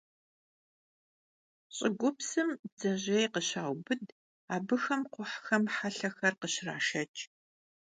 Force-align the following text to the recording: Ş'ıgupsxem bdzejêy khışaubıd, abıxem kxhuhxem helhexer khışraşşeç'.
Ş'ıgupsxem 1.75 2.49
bdzejêy 2.59 3.25
khışaubıd, 3.33 4.05
abıxem 4.53 5.01
kxhuhxem 5.13 5.63
helhexer 5.75 6.33
khışraşşeç'. 6.39 7.17